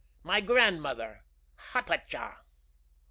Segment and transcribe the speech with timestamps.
[0.23, 1.21] "My grandmother,
[1.73, 2.37] Hatatcha."